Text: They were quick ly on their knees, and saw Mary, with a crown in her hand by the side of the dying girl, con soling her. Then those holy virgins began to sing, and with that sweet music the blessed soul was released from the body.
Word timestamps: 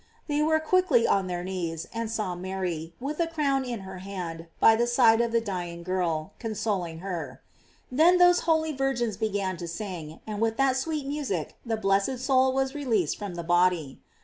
They 0.25 0.41
were 0.41 0.59
quick 0.59 0.89
ly 0.89 1.05
on 1.07 1.27
their 1.27 1.43
knees, 1.43 1.85
and 1.93 2.09
saw 2.09 2.33
Mary, 2.33 2.95
with 2.99 3.19
a 3.19 3.27
crown 3.27 3.63
in 3.63 3.81
her 3.81 3.99
hand 3.99 4.47
by 4.59 4.75
the 4.75 4.87
side 4.87 5.21
of 5.21 5.31
the 5.31 5.39
dying 5.41 5.83
girl, 5.83 6.31
con 6.39 6.55
soling 6.55 7.01
her. 7.01 7.39
Then 7.91 8.17
those 8.17 8.39
holy 8.49 8.71
virgins 8.75 9.15
began 9.15 9.57
to 9.57 9.67
sing, 9.67 10.19
and 10.25 10.41
with 10.41 10.57
that 10.57 10.75
sweet 10.75 11.05
music 11.05 11.55
the 11.63 11.77
blessed 11.77 12.17
soul 12.17 12.51
was 12.51 12.73
released 12.73 13.19
from 13.19 13.35
the 13.35 13.43
body. 13.43 13.99